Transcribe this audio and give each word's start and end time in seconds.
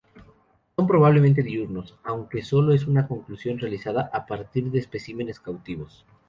Son 0.75 0.87
probablemente 0.87 1.43
diurnos, 1.43 1.95
aunque 2.03 2.41
solo 2.41 2.73
es 2.73 2.87
una 2.87 3.07
conclusión 3.07 3.59
realizada 3.59 4.09
a 4.11 4.25
partir 4.25 4.71
de 4.71 4.79
especímenes 4.79 5.39
cautivos. 5.39 6.07